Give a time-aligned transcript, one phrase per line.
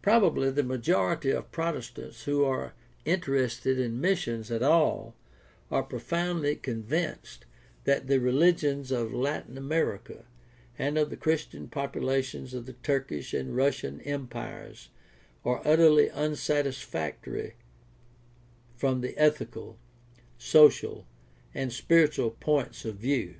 [0.00, 2.72] Probably the majority of Protestants who are
[3.04, 5.16] interested in missions at all
[5.72, 7.46] are profoundly convinced
[7.82, 10.24] that the religions of Latin America
[10.78, 14.90] and of the Christian populations of the Turkish and Russian empires
[15.44, 17.54] are utterly unsatisfactory
[18.76, 19.80] from the ethical,
[20.38, 21.08] social,
[21.52, 23.34] and spiritual points of view.